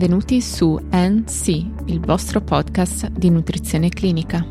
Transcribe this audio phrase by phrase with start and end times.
[0.00, 1.48] Benvenuti su NC,
[1.88, 4.42] il vostro podcast di nutrizione clinica.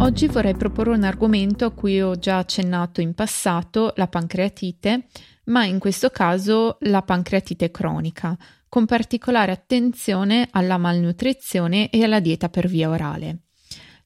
[0.00, 5.06] Oggi vorrei proporre un argomento a cui ho già accennato in passato, la pancreatite,
[5.44, 8.36] ma in questo caso la pancreatite cronica,
[8.68, 13.45] con particolare attenzione alla malnutrizione e alla dieta per via orale.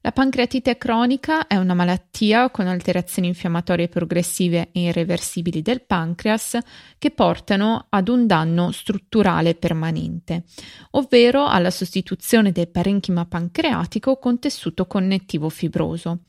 [0.03, 6.57] La pancreatite cronica è una malattia con alterazioni infiammatorie progressive e irreversibili del pancreas
[6.97, 10.45] che portano ad un danno strutturale permanente,
[10.93, 16.21] ovvero alla sostituzione del parenchima pancreatico con tessuto connettivo fibroso.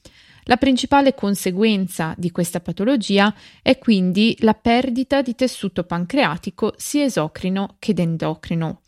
[0.46, 7.78] La principale conseguenza di questa patologia è quindi la perdita di tessuto pancreatico sia esocrino
[7.80, 8.82] che endocrino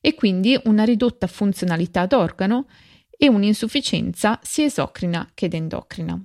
[0.00, 2.64] e quindi una ridotta funzionalità d'organo
[3.22, 6.18] e un'insufficienza sia esocrina che endocrina.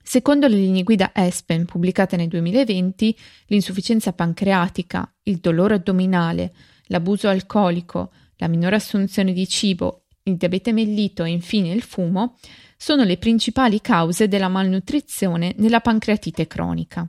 [0.00, 6.54] Secondo le linee guida ESPEN pubblicate nel 2020, l'insufficienza pancreatica, il dolore addominale,
[6.86, 12.36] l'abuso alcolico, la minore assunzione di cibo, il diabete mellito e infine il fumo
[12.76, 17.08] sono le principali cause della malnutrizione nella pancreatite cronica.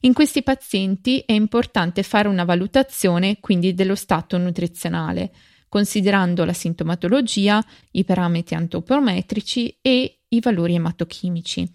[0.00, 5.30] In questi pazienti è importante fare una valutazione quindi dello stato nutrizionale,
[5.70, 11.66] considerando la sintomatologia, i parametri antropometrici e i valori ematochimici.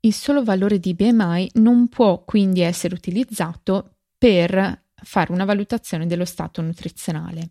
[0.00, 6.24] Il solo valore di BMI non può quindi essere utilizzato per fare una valutazione dello
[6.24, 7.50] stato nutrizionale.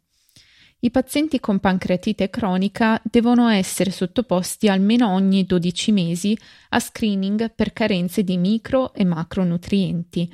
[0.79, 6.37] I pazienti con pancreatite cronica devono essere sottoposti almeno ogni 12 mesi
[6.69, 10.31] a screening per carenze di micro e macronutrienti,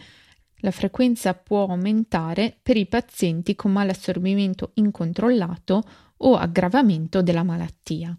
[0.62, 5.84] la frequenza può aumentare per i pazienti con malassorbimento incontrollato
[6.17, 8.16] o aggravamento della malattia.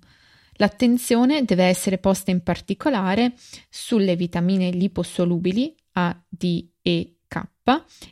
[0.56, 3.34] L'attenzione deve essere posta in particolare
[3.68, 7.42] sulle vitamine liposolubili A, D, E, K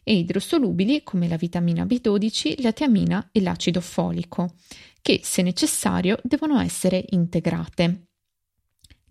[0.02, 4.54] e idrosolubili come la vitamina B12, la tiamina e l'acido folico,
[5.02, 8.06] che se necessario devono essere integrate.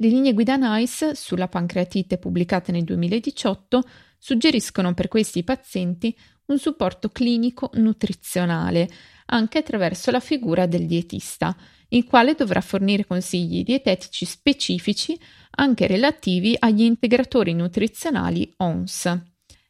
[0.01, 3.83] Le linee guida NICE sulla pancreatite pubblicate nel 2018
[4.19, 6.15] suggeriscono per questi pazienti
[6.47, 8.89] un supporto clinico nutrizionale,
[9.27, 11.55] anche attraverso la figura del dietista,
[11.89, 15.19] il quale dovrà fornire consigli dietetici specifici
[15.51, 19.21] anche relativi agli integratori nutrizionali ONS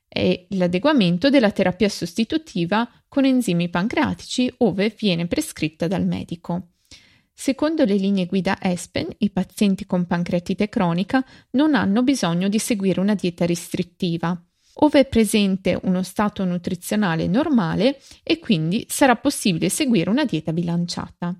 [0.08, 6.79] e l'adeguamento della terapia sostitutiva con enzimi pancreatici ove viene prescritta dal medico.
[7.42, 13.00] Secondo le linee guida ESPEN, i pazienti con pancreatite cronica non hanno bisogno di seguire
[13.00, 14.38] una dieta restrittiva,
[14.82, 21.34] ove è presente uno stato nutrizionale normale e quindi sarà possibile seguire una dieta bilanciata.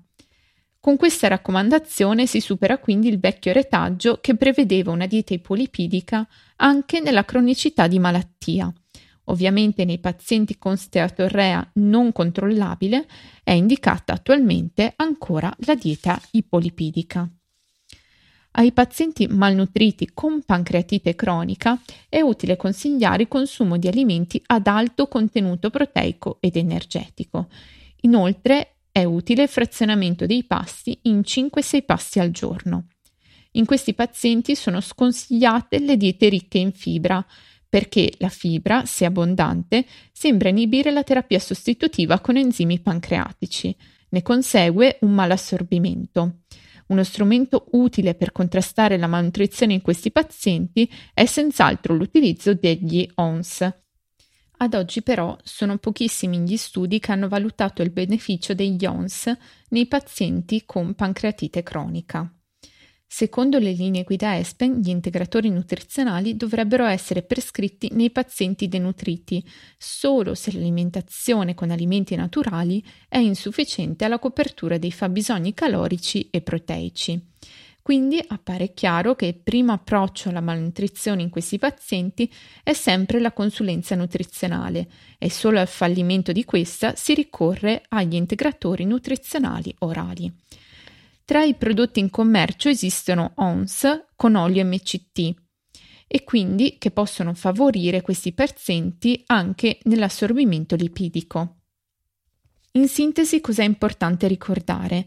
[0.80, 7.00] Con questa raccomandazione si supera quindi il vecchio retaggio che prevedeva una dieta ipolipidica anche
[7.00, 8.72] nella cronicità di malattia.
[9.24, 13.06] Ovviamente nei pazienti con steatorrea non controllabile
[13.44, 17.30] è indicata attualmente ancora la dieta ipolipidica.
[18.52, 25.06] Ai pazienti malnutriti con pancreatite cronica è utile consigliare il consumo di alimenti ad alto
[25.06, 27.48] contenuto proteico ed energetico.
[28.00, 32.86] Inoltre è utile il frazionamento dei pasti in 5-6 pasti al giorno.
[33.52, 37.24] In questi pazienti sono sconsigliate le diete ricche in fibra,
[37.70, 43.74] perché la fibra, se abbondante, sembra inibire la terapia sostitutiva con enzimi pancreatici.
[44.08, 46.40] Ne consegue un malassorbimento.
[46.88, 53.72] Uno strumento utile per contrastare la malnutrizione in questi pazienti è senz'altro l'utilizzo degli ONS.
[54.56, 59.32] Ad oggi però sono pochissimi gli studi che hanno valutato il beneficio degli ONS
[59.68, 62.34] nei pazienti con pancreatite cronica.
[63.12, 69.44] Secondo le linee guida ESPEN, gli integratori nutrizionali dovrebbero essere prescritti nei pazienti denutriti
[69.76, 77.20] solo se l'alimentazione con alimenti naturali è insufficiente alla copertura dei fabbisogni calorici e proteici.
[77.82, 82.32] Quindi appare chiaro che il primo approccio alla malnutrizione in questi pazienti
[82.62, 84.88] è sempre la consulenza nutrizionale
[85.18, 90.32] e solo al fallimento di questa si ricorre agli integratori nutrizionali orali.
[91.30, 95.32] Tra i prodotti in commercio esistono ONS con olio MCT
[96.08, 101.58] e quindi che possono favorire questi pazienti anche nell'assorbimento lipidico.
[102.72, 105.06] In sintesi, cos'è importante ricordare?